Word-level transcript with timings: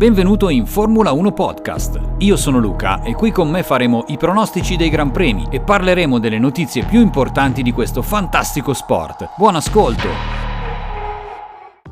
Benvenuto 0.00 0.48
in 0.48 0.64
Formula 0.64 1.12
1 1.12 1.32
Podcast. 1.32 2.00
Io 2.20 2.36
sono 2.36 2.56
Luca 2.56 3.02
e 3.02 3.12
qui 3.12 3.30
con 3.30 3.50
me 3.50 3.62
faremo 3.62 4.04
i 4.06 4.16
pronostici 4.16 4.76
dei 4.76 4.88
Gran 4.88 5.10
Premi 5.10 5.46
e 5.50 5.60
parleremo 5.60 6.18
delle 6.18 6.38
notizie 6.38 6.86
più 6.86 7.02
importanti 7.02 7.60
di 7.60 7.72
questo 7.72 8.00
fantastico 8.00 8.72
sport. 8.72 9.28
Buon 9.36 9.56
ascolto! 9.56 10.39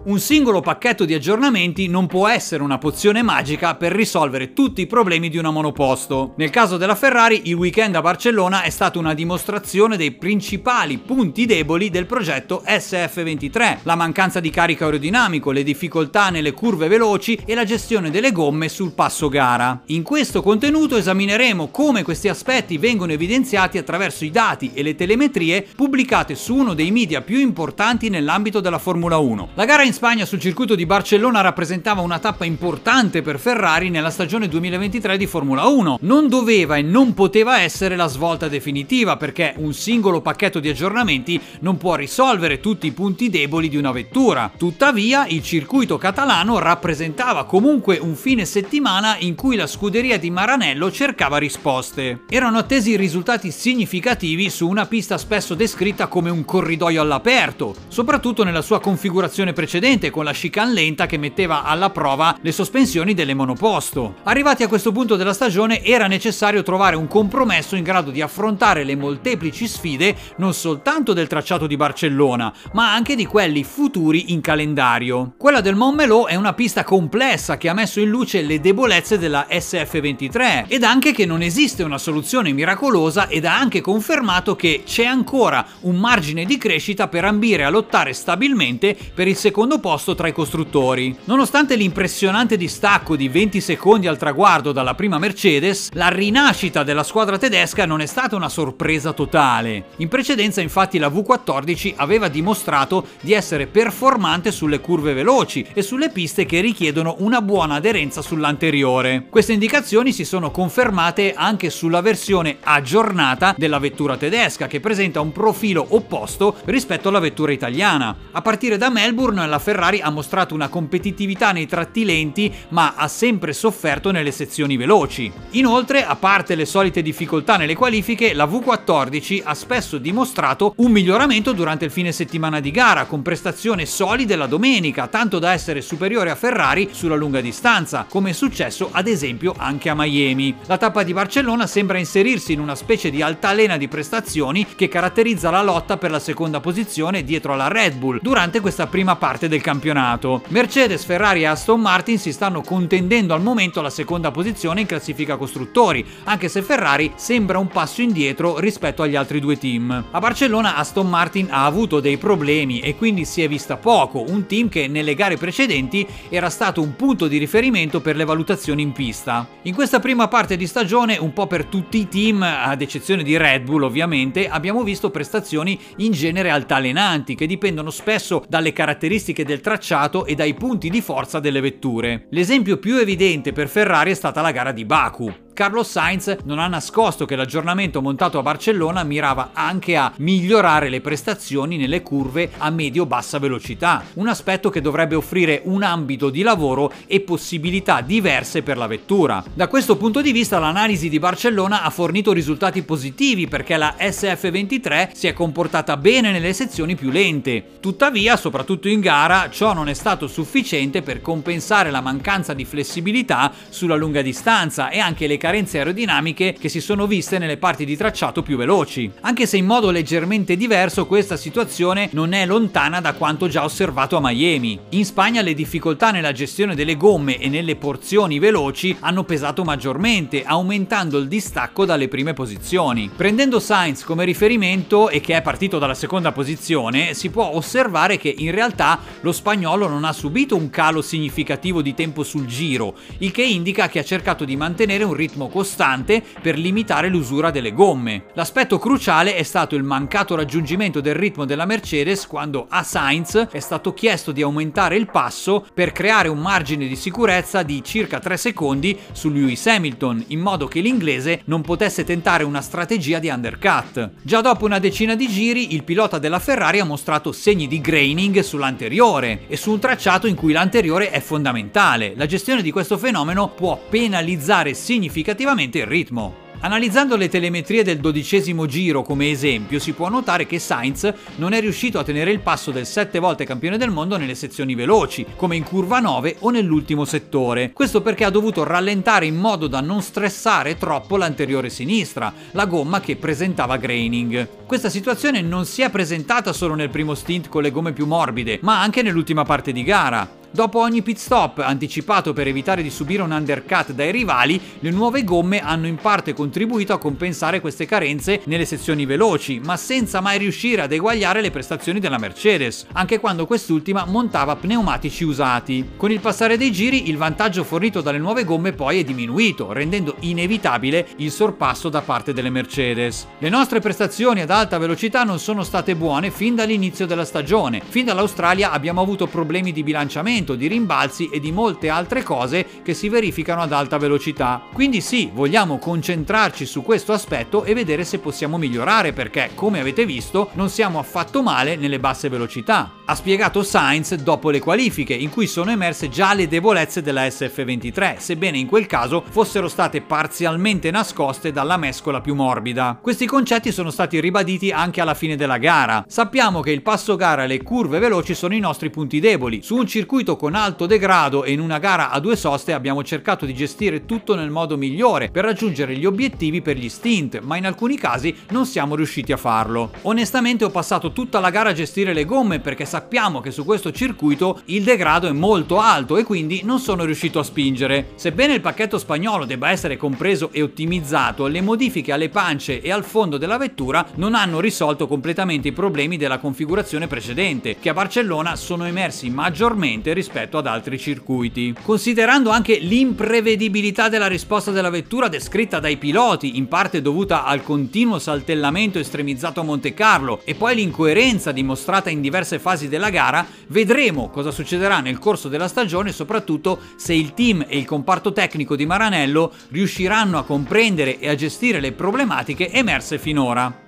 Un 0.05 0.21
singolo 0.21 0.61
pacchetto 0.61 1.05
di 1.05 1.13
aggiornamenti 1.13 1.89
non 1.89 2.07
può 2.07 2.29
essere 2.29 2.63
una 2.63 2.79
pozione 2.79 3.23
magica 3.23 3.75
per 3.75 3.93
risolvere 3.93 4.53
tutti 4.53 4.81
i 4.81 4.87
problemi 4.87 5.29
di 5.29 5.39
una 5.39 5.51
monoposto. 5.51 6.35
Nel 6.37 6.51
caso 6.51 6.77
della 6.77 6.95
Ferrari, 6.95 7.43
il 7.47 7.55
weekend 7.55 7.97
a 7.97 8.01
Barcellona 8.01 8.63
è 8.63 8.71
stata 8.71 8.99
una 9.01 9.13
dimostrazione 9.13 9.97
dei 9.97 10.13
principali 10.13 10.99
punti 10.99 11.47
deboli 11.47 11.91
del 11.91 12.07
progetto 12.07 12.63
SF23, 12.65 13.79
la 13.83 13.97
mancanza 13.97 14.39
di 14.39 14.51
carico 14.51 14.85
aerodinamico, 14.85 15.51
le 15.51 15.65
difficoltà 15.65 16.31
nelle 16.31 16.53
curve 16.53 16.87
veloci 16.87 17.39
e 17.45 17.55
la 17.55 17.65
gestione 17.65 18.11
delle 18.11 18.31
gomme 18.31 18.69
sul 18.69 18.93
passo 18.93 19.29
gara. 19.29 19.83
In 19.87 20.05
questo 20.05 20.43
contenuto 20.43 20.97
esamineremo 20.97 21.69
come 21.69 22.05
questi 22.05 22.29
aspetti 22.29 22.79
vengono 22.79 23.13
evidenziati 23.13 23.77
attraverso 23.79 24.25
i 24.25 24.31
dati 24.31 24.71
e 24.73 24.83
le 24.83 24.95
telemetrie 24.95 25.67
pubblicate 25.75 26.37
su 26.37 26.55
uno 26.55 26.73
dei 26.73 26.93
media 26.93 27.21
più 27.21 27.41
importanti 27.41 28.09
nell'ambito 28.09 28.61
della 28.61 28.79
Formula 28.79 29.19
1. 29.19 29.49
La 29.55 29.65
gara 29.65 29.83
in 29.83 29.97
Spagna 29.99 30.27
sul 30.27 30.39
circuito 30.39 30.77
di 30.77 30.87
Barcellona 30.87 31.41
rappresentava 31.41 32.03
una 32.03 32.21
tappa 32.21 32.45
importante 32.45 33.21
per 33.21 33.41
Ferrari 33.41 33.91
nella 33.91 34.11
stagione 34.11 34.47
2023 34.47 35.17
di 35.17 35.27
Formula 35.27 35.67
1. 35.67 35.99
Non 36.03 36.29
doveva 36.29 36.77
e 36.77 36.83
non 36.83 37.15
poteva 37.15 37.63
essere 37.63 37.97
la 37.97 38.07
svolta 38.07 38.47
definitiva 38.47 39.17
perché 39.17 39.55
un 39.57 39.75
singolo 39.75 40.21
pacchetto 40.21 40.61
di 40.61 40.69
aggiornamenti 40.69 41.41
non 41.63 41.79
può 41.79 41.97
risolvere 41.97 42.61
tutti 42.61 42.87
i 42.87 42.93
punti 42.93 43.29
deboli 43.29 43.69
di 43.69 43.77
una 43.77 43.91
vettura. 43.91 44.53
Tuttavia, 44.57 45.27
il 45.27 45.43
circuito 45.43 45.99
catalano 45.99 46.61
rappresentava 46.61 47.45
comunque 47.45 47.99
un 47.99 48.15
fine 48.15 48.45
settimana 48.45 49.17
in 49.19 49.35
cui 49.35 49.57
la 49.57 49.67
scuderia 49.67 50.17
di 50.17 50.31
Maranello 50.31 50.93
cercava 50.93 51.39
risposte. 51.39 52.21
Erano 52.29 52.59
attesi 52.59 52.95
risultati 52.95 53.51
significativi 53.51 54.49
su 54.49 54.69
una 54.69 54.87
pista 54.87 55.19
spesso 55.19 55.57
descritta 55.57 56.07
come 56.07 56.31
un 56.31 56.45
corridoio 56.45 57.03
all'aperto, 57.03 57.75
soprattutto 57.89 58.45
nella 58.45 58.63
sua 58.63 58.79
configurazione 58.79 59.53
precedente 59.53 59.78
precedente 59.79 60.11
con 60.11 60.25
la 60.25 60.33
chicane 60.33 60.73
lenta 60.73 61.07
che 61.07 61.19
metteva 61.19 61.63
alla 61.63 61.91
prova 61.91 62.37
le 62.41 62.53
sospensioni 62.53 63.15
delle 63.15 63.35
monoposto. 63.35 64.17
Arrivati 64.25 64.63
a 64.63 64.69
questo 64.69 64.93
punto 64.93 65.15
della 65.15 65.33
stagione 65.33 65.85
era 65.85 66.07
necessario 66.07 66.63
trovare 66.63 66.97
un 66.97 67.07
compromesso 67.07 67.77
in 67.77 67.85
grado 67.85 68.11
di 68.11 68.21
affrontare 68.21 68.83
le 68.83 68.97
molteplici 68.97 69.69
sfide 69.69 70.17
non 70.37 70.53
soltanto 70.53 71.13
del 71.13 71.29
tracciato 71.29 71.67
di 71.67 71.77
Barcellona, 71.77 72.53
ma 72.73 72.93
anche 72.93 73.15
di 73.15 73.25
quelli 73.25 73.63
futuri 73.63 74.33
in 74.33 74.41
calendario. 74.41 75.35
Quella 75.37 75.61
del 75.61 75.77
Montmelò 75.77 76.27
è 76.27 76.35
una 76.35 76.55
pista 76.55 76.83
complessa 76.83 77.57
che 77.57 77.69
ha 77.69 77.75
messo 77.75 78.01
in 78.01 78.09
luce 78.09 78.43
le 78.43 78.61
debolezze 78.61 79.19
della 79.19 79.47
SF23 79.49 80.65
ed 80.67 80.83
anche 80.83 81.13
che 81.13 81.25
non 81.25 81.43
esiste 81.43 81.85
una 81.85 81.99
soluzione 81.99 82.53
miracolosa 82.53 83.29
ed 83.29 83.45
ha 83.45 83.57
anche 83.57 83.81
confermato 83.81 84.57
che 84.57 84.83
c'è 84.85 85.05
ancora 85.05 85.65
un 85.83 85.97
margine 85.97 86.45
di 86.45 86.59
crescita 86.59 87.07
per 87.09 87.25
ambire 87.25 87.65
a 87.65 87.71
lottare 87.71 88.13
stabilmente 88.13 88.97
per 89.15 89.29
il 89.29 89.37
secondo 89.37 89.68
posto 89.77 90.15
tra 90.15 90.29
i 90.29 90.33
costruttori. 90.33 91.15
Nonostante 91.25 91.77
l'impressionante 91.77 92.57
distacco 92.57 93.17
di 93.17 93.29
20 93.29 93.61
secondi 93.61 94.07
al 94.07 94.17
traguardo 94.17 94.73
dalla 94.73 94.95
prima 94.95 95.19
Mercedes, 95.19 95.91
la 95.93 96.09
rinascita 96.09 96.83
della 96.83 97.03
squadra 97.03 97.37
tedesca 97.37 97.85
non 97.85 98.01
è 98.01 98.07
stata 98.07 98.35
una 98.35 98.49
sorpresa 98.49 99.13
totale. 99.13 99.89
In 99.97 100.09
precedenza 100.09 100.63
infatti 100.63 100.97
la 100.97 101.09
V14 101.09 101.93
aveva 101.97 102.29
dimostrato 102.29 103.07
di 103.21 103.35
essere 103.35 103.67
performante 103.67 104.51
sulle 104.51 104.81
curve 104.81 105.13
veloci 105.13 105.67
e 105.75 105.83
sulle 105.83 106.09
piste 106.09 106.47
che 106.47 106.63
richiedono 106.63 107.17
una 107.19 107.43
buona 107.43 107.75
aderenza 107.75 108.23
sull'anteriore. 108.23 109.27
Queste 109.29 109.53
indicazioni 109.53 110.13
si 110.13 110.25
sono 110.25 110.51
confermate 110.51 111.35
anche 111.35 111.69
sulla 111.69 112.01
versione 112.01 112.57
aggiornata 112.63 113.55
della 113.57 113.79
vettura 113.79 114.17
tedesca 114.17 114.67
che 114.67 114.81
presenta 114.81 115.21
un 115.21 115.33
profilo 115.33 115.85
opposto 115.91 116.57
rispetto 116.65 117.09
alla 117.09 117.19
vettura 117.19 117.53
italiana. 117.53 118.17
A 118.33 118.43
partire 118.43 118.77
da 118.77 118.91
Melbourne 118.91 119.47
la 119.47 119.58
Ferrari 119.59 120.01
ha 120.01 120.11
mostrato 120.11 120.55
una 120.55 120.69
competitività 120.69 121.53
nei 121.53 121.67
tratti 121.67 122.05
lenti, 122.05 122.53
ma 122.71 122.95
ha 122.97 123.09
sempre 123.09 123.53
sofferto 123.53 124.11
nelle 124.11 124.33
sezioni 124.33 124.77
veloci. 124.77 125.31
Inoltre, 125.53 126.05
a 126.05 126.17
parte 126.17 126.55
le 126.55 126.67
solite 126.67 127.03
difficoltà 127.03 127.57
nelle 127.57 127.75
qualifiche, 127.75 128.35
la 128.35 128.45
V14 128.45 129.43
ha 129.45 129.55
spesso 129.55 129.99
dimostrato 129.99 130.75
un 130.77 130.91
miglioramento 130.91 131.53
durante 131.53 131.85
il 131.85 131.91
fine 131.91 132.13
settimana 132.13 132.61
di 132.61 132.71
gara, 132.71 133.05
con 133.07 133.23
prestazioni 133.23 133.87
solide 133.87 134.37
la 134.37 134.47
domenica, 134.47 135.07
tanto 135.09 135.39
da 135.39 135.53
essere 135.53 135.81
superiore 135.81 136.31
a 136.31 136.35
Ferrari 136.35 136.89
sulla 136.93 137.17
lunga 137.17 137.41
distanza, 137.41 138.07
come 138.09 138.31
è 138.31 138.33
successo 138.33 138.89
ad 138.93 139.07
esempio 139.07 139.55
anche 139.57 139.89
a 139.89 139.95
Miami. 139.95 140.55
La 140.67 140.79
tappa 140.79 141.03
di 141.03 141.13
Barcellona 141.13 141.67
sembra 141.67 141.99
inserirsi 141.99 142.53
in 142.53 142.61
una 142.61 142.75
specie 142.75 143.11
di 143.11 143.23
altalena 143.23 143.77
di 143.77 143.89
prestazioni 143.89 144.67
che 144.77 144.89
caratterizza 144.89 145.51
la 145.51 145.63
lotta 145.63 145.97
per 145.97 146.11
la 146.11 146.19
seconda 146.19 146.61
posizione 146.61 147.25
dietro 147.25 147.53
alla 147.53 147.69
Red 147.69 147.97
Bull 147.97 148.21
durante 148.23 148.61
questa 148.61 148.87
prima 148.87 149.17
parte 149.17 149.48
del 149.49 149.59
del 149.59 149.61
campionato. 149.61 150.43
Mercedes, 150.49 151.05
Ferrari 151.05 151.43
e 151.43 151.47
Aston 151.47 151.81
Martin 151.81 152.19
si 152.19 152.33
stanno 152.33 152.63
contendendo 152.63 153.35
al 153.35 153.43
momento 153.43 153.83
la 153.83 153.91
seconda 153.91 154.31
posizione 154.31 154.81
in 154.81 154.87
classifica 154.87 155.37
costruttori, 155.37 156.07
anche 156.25 156.49
se 156.49 156.63
Ferrari 156.63 157.13
sembra 157.17 157.59
un 157.59 157.67
passo 157.67 158.01
indietro 158.01 158.59
rispetto 158.61 159.03
agli 159.03 159.17
altri 159.17 159.41
due 159.41 159.59
team. 159.59 160.05
A 160.11 160.19
Barcellona 160.21 160.77
Aston 160.77 161.09
Martin 161.09 161.49
ha 161.51 161.65
avuto 161.65 162.01
dei 162.01 162.17
problemi 162.17 162.81
e 162.81 162.95
quindi 162.97 163.25
si 163.25 163.43
è 163.43 163.49
vista 163.49 163.77
poco, 163.77 164.25
un 164.29 164.47
team 164.47 164.69
che 164.69 164.87
nelle 164.87 165.15
gare 165.15 165.37
precedenti 165.37 166.07
era 166.29 166.49
stato 166.49 166.81
un 166.81 166.95
punto 166.95 167.27
di 167.27 167.39
riferimento 167.39 168.01
per 168.01 168.17
le 168.17 168.25
valutazioni 168.25 168.83
in 168.83 168.93
pista. 168.93 169.47
In 169.63 169.75
questa 169.75 169.99
prima 169.99 170.29
parte 170.29 170.57
di 170.57 170.67
stagione, 170.67 171.17
un 171.17 171.33
po' 171.33 171.47
per 171.47 171.65
tutti 171.65 171.99
i 171.99 172.09
team, 172.09 172.43
ad 172.43 172.81
eccezione 172.81 173.23
di 173.23 173.37
Red 173.37 173.65
Bull 173.65 173.83
ovviamente, 173.83 174.49
abbiamo 174.49 174.83
visto 174.83 175.11
prestazioni 175.11 175.79
in 175.97 176.13
genere 176.13 176.51
altalenanti 176.51 177.35
che 177.35 177.47
dipendono 177.47 177.91
spesso 177.91 178.45
dalle 178.49 178.73
caratteristiche 178.73 179.38
del 179.45 179.61
tracciato 179.61 180.27
e 180.27 180.35
dai 180.35 180.55
punti 180.55 180.91
di 180.91 181.01
forza 181.01 181.41
delle 181.41 181.61
vetture. 181.61 182.27
L'esempio 182.31 182.79
più 182.79 182.97
evidente 182.97 183.53
per 183.53 183.69
Ferrari 183.69 184.11
è 184.11 184.15
stata 184.15 184.41
la 184.41 184.51
gara 184.51 184.73
di 184.73 184.85
Baku. 184.85 185.47
Carlos 185.59 185.91
Sainz 185.91 186.37
non 186.45 186.61
ha 186.61 186.69
nascosto 186.69 187.25
che 187.25 187.35
l'aggiornamento 187.35 188.01
montato 188.01 188.39
a 188.39 188.43
Barcellona 188.43 189.03
mirava 189.03 189.51
anche 189.55 189.97
a 189.97 190.13
migliorare 190.19 190.89
le 190.89 191.01
prestazioni 191.01 191.77
nelle 191.77 192.01
curve 192.01 192.53
a 192.59 192.71
medio-bassa 192.71 193.41
velocità, 193.41 194.05
un 194.15 194.29
aspetto 194.29 194.71
che 194.71 194.81
dovrebbe 194.81 195.17
offrire 195.17 195.63
un 195.65 195.83
ambito 195.83 196.31
di 196.31 196.43
lavoro 196.43 196.93
e 197.09 197.19
possibilità 197.19 198.03
diverse 198.03 198.63
per 198.63 198.77
la 198.77 198.87
vettura. 198.87 199.43
Da 199.53 199.67
questo 199.67 199.97
punto 199.97 200.23
di 200.23 200.31
vista 200.31 200.61
l'analisi 200.61 201.09
di 201.09 201.19
Barcellona 201.19 201.83
ha 201.83 201.91
fornito 201.91 202.33
risultati 202.33 202.83
positivi 202.83 203.49
perché 203.49 203.77
la 203.77 203.97
SF23 203.99 205.11
si 205.13 205.27
è 205.27 205.33
comportata 205.33 205.97
bene 205.97 206.31
nelle 206.31 206.53
sezioni 206.53 206.95
più 206.95 207.11
lente. 207.11 207.65
Tuttavia, 207.81 208.37
soprattutto 208.37 208.87
in 208.87 209.01
gara, 209.01 209.51
ciò 209.51 209.73
non 209.73 209.89
è 209.89 209.95
stato 209.95 210.29
sufficiente 210.29 211.03
per 211.03 211.21
compensare 211.21 211.91
la 211.91 212.01
mancanza 212.01 212.55
di 212.55 212.65
flessibilità 212.65 213.51
sulla 213.71 213.97
lunga 213.97 214.23
distanza 214.23 214.91
e 214.91 215.01
anche 215.01 215.27
le 215.27 215.37
carenze 215.49 215.79
aerodinamiche 215.79 216.55
che 216.61 216.69
si 216.69 216.79
sono 216.79 217.07
viste 217.07 217.39
nelle 217.39 217.57
parti 217.57 217.87
di 217.87 217.97
tracciato 217.97 218.43
più 218.43 218.59
veloci. 218.59 219.11
Anche 219.23 219.47
se 219.47 219.57
in 219.57 219.65
modo 219.65 219.91
leggermente 219.91 220.59
diverso 220.59 221.07
questa 221.07 221.39
situazione 221.39 222.11
non 222.13 222.35
è 222.35 222.45
lontana 222.45 223.01
da 223.01 223.15
quanto 223.15 223.49
già 223.49 223.65
osservato 223.65 224.19
a 224.19 224.21
Miami. 224.21 224.79
In 224.91 225.07
Spagna 225.07 225.41
le 225.41 225.55
difficoltà 225.55 226.11
nella 226.11 226.33
gestione 226.33 226.75
delle 226.75 226.99
gomme 226.99 227.39
e 227.39 227.49
nelle 227.49 227.77
porzioni 227.77 228.39
veloci 228.39 228.95
hanno 229.01 229.25
pesato 229.25 229.65
maggiormente, 229.65 230.43
aumentando 230.45 231.17
il 231.17 231.29
distacco 231.29 231.87
dalle 231.87 232.09
prime 232.09 232.35
posizioni. 232.35 233.09
Prendendo 233.17 233.59
Sainz 233.59 234.05
come 234.05 234.27
riferimento 234.27 235.09
e 235.09 235.23
che 235.23 235.35
è 235.35 235.41
partito 235.41 235.79
dalla 235.79 235.95
seconda 235.95 236.31
posizione, 236.31 237.15
si 237.15 237.31
può 237.31 237.53
osservare 237.55 238.19
che 238.19 238.35
in 238.37 238.51
realtà 238.51 238.99
lo 239.23 239.33
spagnolo 239.33 239.89
non 239.89 240.05
ha 240.05 240.13
subito 240.13 240.57
un 240.57 240.69
calo 240.69 241.01
significativo 241.01 241.81
di 241.81 241.95
tempo 241.95 242.23
sul 242.23 242.45
giro, 242.45 242.97
il 243.21 243.31
che 243.31 243.45
indica 243.45 243.89
che 243.89 244.01
ha 244.01 244.05
cercato 244.05 244.45
di 244.45 244.55
mantenere 244.55 245.05
un 245.05 245.15
ritmo 245.15 245.37
ritmo 245.39 245.49
costante 245.49 246.23
per 246.43 246.59
limitare 246.59 247.09
l'usura 247.09 247.53
delle 247.53 247.73
gomme. 247.73 248.25
L'aspetto 248.35 248.79
cruciale 248.79 249.37
è 249.37 249.45
stato 249.45 249.77
il 249.77 249.85
mancato 249.85 250.35
raggiungimento 250.35 251.01
del 251.01 251.15
ritmo 251.15 251.45
della 251.45 251.65
Mercedes 251.65 252.27
quando 252.27 252.67
a 252.69 252.83
Sainz 252.83 253.47
è 253.51 253.61
stato 253.61 253.95
chiesto 253.95 254.33
di 254.33 254.43
aumentare 254.43 254.97
il 254.97 255.09
passo 255.09 255.65
per 255.73 255.93
creare 255.93 256.29
un 256.29 256.39
margine 256.39 256.89
di 256.89 256.97
sicurezza 256.97 257.63
di 257.63 257.83
circa 257.85 258.19
3 258.19 258.37
secondi 258.37 258.99
su 259.13 259.31
Lewis 259.31 259.65
Hamilton, 259.67 260.25
in 260.29 260.41
modo 260.41 260.67
che 260.67 260.81
l'inglese 260.81 261.43
non 261.45 261.63
potesse 261.63 262.03
tentare 262.03 262.43
una 262.43 262.61
strategia 262.61 263.21
di 263.21 263.29
undercut. 263.29 264.11
Già 264.23 264.41
dopo 264.41 264.65
una 264.65 264.81
decina 264.81 265.15
di 265.15 265.29
giri 265.29 265.75
il 265.75 265.85
pilota 265.85 266.19
della 266.19 266.41
Ferrari 266.41 266.81
ha 266.81 266.85
mostrato 266.85 267.31
segni 267.31 267.69
di 267.69 267.81
graining 267.81 268.41
sull'anteriore 268.41 269.43
e 269.47 269.57
su 269.57 269.71
un 269.71 269.79
tracciato 269.79 270.27
in 270.27 270.35
cui 270.35 270.53
l'anteriore 270.53 271.11
è 271.11 271.21
fondamentale. 271.21 272.15
La 272.17 272.27
gestione 272.27 272.63
di 272.63 272.73
questo 272.73 272.99
fenomeno 272.99 273.49
può 273.49 273.81
penalizzare 273.89 274.75
significativamente 274.75 275.27
significativamente 275.29 275.79
il 275.79 275.87
ritmo. 275.87 276.47
Analizzando 276.61 277.15
le 277.15 277.29
telemetrie 277.29 277.85
del 277.85 277.99
dodicesimo 277.99 278.67
giro 278.67 279.03
come 279.03 279.31
esempio, 279.31 279.79
si 279.79 279.93
può 279.93 280.09
notare 280.09 280.47
che 280.47 280.59
Sainz 280.59 281.13
non 281.37 281.53
è 281.53 281.61
riuscito 281.61 282.01
a 282.01 282.03
tenere 282.03 282.33
il 282.33 282.41
passo 282.41 282.73
del 282.73 282.87
sette 282.87 283.21
volte 283.21 283.45
campione 283.45 283.77
del 283.77 283.91
mondo 283.91 284.17
nelle 284.17 284.35
sezioni 284.35 284.75
veloci, 284.75 285.25
come 285.37 285.55
in 285.55 285.63
curva 285.63 286.01
9 286.01 286.37
o 286.41 286.51
nell'ultimo 286.51 287.05
settore. 287.05 287.71
Questo 287.73 288.01
perché 288.01 288.25
ha 288.25 288.31
dovuto 288.31 288.65
rallentare 288.65 289.27
in 289.27 289.37
modo 289.37 289.69
da 289.69 289.81
non 289.81 290.03
stressare 290.03 290.77
troppo 290.77 291.17
l'anteriore 291.17 291.71
sinistra, 291.71 292.33
la 292.53 292.67
gomma 292.67 293.01
che 293.01 293.17
presentava 293.17 293.77
graining. 293.77 294.49
Questa 294.67 294.89
situazione 294.89 295.43
non 295.43 295.65
si 295.65 295.83
è 295.83 295.91
presentata 295.91 296.53
solo 296.53 296.75
nel 296.75 296.91
primo 296.91 297.15
stint 297.15 297.49
con 297.49 297.63
le 297.63 297.71
gomme 297.71 297.93
più 297.93 298.07
morbide, 298.07 298.59
ma 298.63 298.81
anche 298.81 299.03
nell'ultima 299.03 299.45
parte 299.45 299.71
di 299.71 299.85
gara. 299.85 300.38
Dopo 300.51 300.81
ogni 300.81 301.03
pit 301.03 301.19
stop 301.19 301.59
anticipato 301.59 302.33
per 302.33 302.49
evitare 302.49 302.83
di 302.83 302.89
subire 302.89 303.21
un 303.21 303.33
undercut 303.33 303.93
dai 303.93 304.11
rivali, 304.11 304.59
le 304.79 304.91
nuove 304.91 305.23
gomme 305.23 305.61
hanno 305.61 305.87
in 305.87 305.97
parte 305.97 306.33
contribuito 306.33 306.95
a 306.95 306.99
compensare 306.99 307.61
queste 307.61 307.85
carenze 307.85 308.41
nelle 308.45 308.65
sezioni 308.65 309.05
veloci, 309.05 309.61
ma 309.63 309.77
senza 309.77 310.23
mai 310.23 310.39
riuscire 310.39 310.81
ad 310.81 310.93
eguagliare 310.93 311.43
le 311.43 311.51
prestazioni 311.51 312.01
della 312.01 312.17
Mercedes, 312.17 312.87
anche 312.93 313.21
quando 313.21 313.47
quest'ultima 313.47 314.07
montava 314.07 314.57
pneumatici 314.57 315.23
usati. 315.23 315.91
Con 315.99 316.11
il 316.11 316.21
passare 316.21 316.57
dei 316.57 316.73
giri 316.73 317.11
il 317.11 317.19
vantaggio 317.19 317.63
fornito 317.63 318.01
dalle 318.01 318.19
nuove 318.19 318.45
gomme 318.45 318.73
poi 318.73 319.01
è 319.01 319.05
diminuito, 319.05 319.73
rendendo 319.73 320.17
inevitabile 320.21 321.09
il 321.17 321.31
sorpasso 321.31 321.91
da 321.91 322.01
parte 322.01 322.33
delle 322.33 322.49
Mercedes. 322.49 323.27
Le 323.39 323.51
nostre 323.51 323.81
prestazioni 323.81 324.41
ad 324.41 324.51
alta 324.51 324.79
velocità 324.79 325.25
non 325.25 325.39
sono 325.39 325.63
state 325.63 325.95
buone 325.95 326.31
fin 326.31 326.55
dall'inizio 326.55 327.05
della 327.05 327.27
stagione. 327.27 327.83
Fin 327.87 328.07
dall'Australia 328.07 328.71
abbiamo 328.71 329.03
avuto 329.03 329.27
problemi 329.27 329.73
di 329.73 329.83
bilanciamento 329.83 330.37
movimento, 330.39 330.55
di 330.55 330.67
rimbalzi 330.67 331.29
e 331.29 331.41
di 331.41 331.53
molte 331.53 331.89
altre 331.89 332.23
cose 332.23 332.67
che 332.83 332.95
si 332.95 333.09
verificano 333.09 333.63
ad 333.63 333.73
alta 333.73 333.99
velocità. 333.99 334.63
Quindi 334.73 335.01
sì, 335.01 335.31
vogliamo 335.33 335.79
concentrarci 335.79 336.65
su 336.67 336.83
questo 336.83 337.13
aspetto 337.13 337.65
e 337.65 337.75
vedere 337.75 338.05
se 338.05 338.19
possiamo 338.19 338.59
migliorare 338.59 339.13
perché, 339.13 339.51
come 339.55 339.81
avete 339.81 340.07
visto, 340.07 340.51
non 340.55 340.69
siamo 340.69 340.99
affatto 340.99 341.43
male 341.43 341.77
nelle 341.77 341.99
basse 341.99 342.29
velocità. 342.29 342.98
Ha 343.11 343.15
spiegato 343.15 343.63
Sainz 343.63 344.17
dopo 344.17 344.51
le 344.51 344.61
qualifiche, 344.61 345.15
in 345.15 345.31
cui 345.31 345.47
sono 345.47 345.71
emerse 345.71 346.11
già 346.11 346.35
le 346.35 346.47
debolezze 346.47 347.01
della 347.01 347.27
SF23, 347.27 348.19
sebbene 348.19 348.59
in 348.59 348.67
quel 348.67 348.85
caso 348.85 349.25
fossero 349.31 349.67
state 349.67 350.03
parzialmente 350.03 350.91
nascoste 350.91 351.51
dalla 351.51 351.79
mescola 351.79 352.21
più 352.21 352.35
morbida. 352.35 352.99
Questi 353.01 353.25
concetti 353.25 353.73
sono 353.73 353.91
stati 353.91 354.21
ribaditi 354.21 354.73
anche 354.73 355.01
alla 355.01 355.15
fine 355.15 355.37
della 355.37 355.57
gara. 355.57 356.05
Sappiamo 356.07 356.61
che 356.61 356.71
il 356.71 356.83
passo 356.83 357.17
gara 357.17 357.45
e 357.45 357.47
le 357.47 357.63
curve 357.63 357.99
veloci 357.99 358.35
sono 358.35 358.55
i 358.55 358.61
nostri 358.61 358.91
punti 358.91 359.21
deboli. 359.21 359.63
Su 359.63 359.77
un 359.77 359.87
circuito 359.87 360.37
con 360.37 360.55
alto 360.55 360.85
degrado 360.85 361.45
e 361.45 361.53
in 361.53 361.61
una 361.61 361.79
gara 361.79 362.11
a 362.11 362.21
due 362.21 362.37
soste 362.37 362.75
abbiamo 362.75 363.03
cercato 363.03 363.47
di 363.47 363.55
gestire 363.55 364.05
tutto 364.05 364.35
nel 364.35 364.51
modo 364.51 364.77
migliore 364.77 365.31
per 365.31 365.47
raggiungere 365.47 365.97
gli 365.97 366.05
obiettivi 366.05 366.61
per 366.61 366.77
gli 366.77 366.91
stint, 366.91 367.41
ma 367.41 367.57
in 367.57 367.65
alcuni 367.65 367.97
casi 367.97 368.37
non 368.51 368.67
siamo 368.67 368.95
riusciti 368.95 369.33
a 369.33 369.39
farlo. 369.39 369.93
Onestamente 370.03 370.67
ho 370.67 370.71
passato 370.71 371.13
tutta 371.13 371.41
la 371.41 371.49
gara 371.49 371.71
a 371.71 371.73
gestire 371.73 372.13
le 372.13 372.27
gomme 372.27 372.61
perché 372.61 372.85
sappiamo 372.85 372.97
che 373.43 373.51
su 373.51 373.65
questo 373.65 373.93
circuito 373.93 374.61
il 374.67 374.83
degrado 374.83 375.29
è 375.29 375.33
molto 375.33 375.79
alto 375.79 376.17
e 376.17 376.25
quindi 376.25 376.63
non 376.65 376.79
sono 376.79 377.05
riuscito 377.05 377.39
a 377.39 377.43
spingere. 377.43 378.11
Sebbene 378.15 378.55
il 378.55 378.61
pacchetto 378.61 378.99
spagnolo 378.99 379.45
debba 379.45 379.71
essere 379.71 379.97
compreso 379.97 380.51
e 380.53 380.63
ottimizzato, 380.63 381.47
le 381.47 381.61
modifiche 381.61 382.13
alle 382.13 382.29
pance 382.29 382.81
e 382.81 382.91
al 382.91 383.05
fondo 383.05 383.39
della 383.39 383.57
vettura 383.59 384.07
non 384.17 384.35
hanno 384.35 384.61
risolto 384.61 385.07
completamente 385.07 385.69
i 385.69 385.73
problemi 385.73 386.17
della 386.17 386.39
configurazione 386.39 387.07
precedente, 387.07 387.77
che 387.79 387.89
a 387.89 387.93
Barcellona 387.93 388.57
sono 388.57 388.85
emersi 388.85 389.31
maggiormente 389.31 390.13
rispetto 390.13 390.59
ad 390.59 390.67
altri 390.67 390.99
circuiti. 390.99 391.75
Considerando 391.83 392.51
anche 392.51 392.79
l'imprevedibilità 392.79 394.09
della 394.09 394.27
risposta 394.27 394.71
della 394.71 394.91
vettura 394.91 395.29
descritta 395.29 395.81
dai 395.81 395.97
piloti, 395.97 396.57
in 396.57 396.69
parte 396.69 397.03
dovuta 397.03 397.45
al 397.45 397.63
continuo 397.63 398.19
saltellamento 398.19 398.99
estremizzato 398.99 399.61
a 399.61 399.65
Monte 399.65 399.95
Carlo 399.95 400.41
e 400.45 400.55
poi 400.55 400.75
l'incoerenza 400.75 401.53
dimostrata 401.53 402.11
in 402.11 402.21
diverse 402.21 402.59
fasi 402.59 402.88
della 402.89 403.11
gara, 403.11 403.47
vedremo 403.69 404.31
cosa 404.31 404.51
succederà 404.51 405.01
nel 405.01 405.19
corso 405.19 405.49
della 405.49 405.69
stagione, 405.69 406.13
soprattutto 406.13 406.79
se 406.97 407.15
il 407.15 407.35
team 407.35 407.65
e 407.69 407.79
il 407.79 407.85
comparto 407.85 408.33
tecnico 408.33 408.77
di 408.77 408.87
Maranello 408.87 409.53
riusciranno 409.71 410.39
a 410.39 410.45
comprendere 410.45 411.19
e 411.19 411.29
a 411.29 411.35
gestire 411.35 411.81
le 411.81 411.93
problematiche 411.93 412.71
emerse 412.71 413.19
finora. 413.19 413.87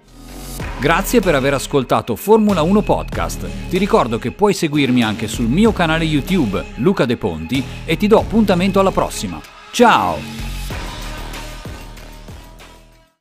Grazie 0.80 1.20
per 1.20 1.34
aver 1.34 1.52
ascoltato 1.52 2.16
Formula 2.16 2.62
1 2.62 2.80
Podcast. 2.80 3.68
Ti 3.68 3.76
ricordo 3.76 4.18
che 4.18 4.30
puoi 4.30 4.54
seguirmi 4.54 5.02
anche 5.02 5.28
sul 5.28 5.46
mio 5.46 5.72
canale 5.72 6.04
YouTube 6.04 6.64
Luca 6.76 7.04
De 7.04 7.18
Ponti 7.18 7.62
e 7.84 7.98
ti 7.98 8.06
do 8.06 8.18
appuntamento 8.18 8.80
alla 8.80 8.90
prossima. 8.90 9.38
Ciao! 9.72 10.49